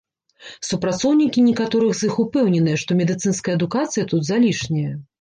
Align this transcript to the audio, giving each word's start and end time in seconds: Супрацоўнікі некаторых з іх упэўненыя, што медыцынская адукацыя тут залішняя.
Супрацоўнікі 0.67 1.43
некаторых 1.51 1.91
з 2.01 2.09
іх 2.09 2.17
упэўненыя, 2.25 2.83
што 2.87 2.91
медыцынская 3.05 3.57
адукацыя 3.61 4.11
тут 4.17 4.21
залішняя. 4.35 4.93